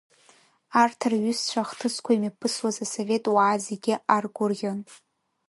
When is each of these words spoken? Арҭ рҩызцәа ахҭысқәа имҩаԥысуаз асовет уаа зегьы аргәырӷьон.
Арҭ 0.81 0.99
рҩызцәа 1.11 1.61
ахҭысқәа 1.63 2.11
имҩаԥысуаз 2.13 2.77
асовет 2.85 3.25
уаа 3.33 3.55
зегьы 3.65 3.95
аргәырӷьон. 4.15 4.79